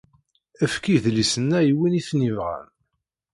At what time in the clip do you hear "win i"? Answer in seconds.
1.77-2.01